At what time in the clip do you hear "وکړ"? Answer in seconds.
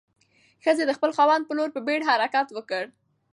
2.53-2.83